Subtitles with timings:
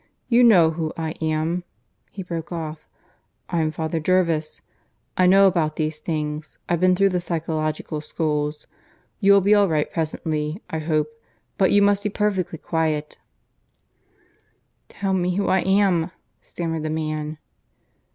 [0.29, 1.63] You know who I am"
[2.09, 2.87] (he broke off).
[3.51, 4.63] "I'm Father Jervis.
[5.15, 6.57] I know about these things.
[6.67, 8.65] I've been through the psychological schools.
[9.19, 11.09] You'll be all right presently, I hope.
[11.55, 13.19] But you must be perfectly quiet"
[14.89, 16.09] "Tell me who I am,"
[16.41, 17.37] stammered the man.